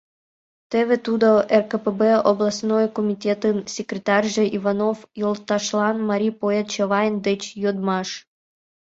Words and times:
Теве 0.71 0.95
тудо: 1.05 1.29
«РКПб 1.63 1.99
областной 2.31 2.85
комитетын 2.97 3.57
секретарьже 3.75 4.43
Иванов 4.57 4.97
йолташлан 5.21 5.97
марий 6.09 6.35
поэт 6.41 6.67
Чавайн 6.73 7.15
деч 7.27 7.41
йодмаш. 7.63 8.09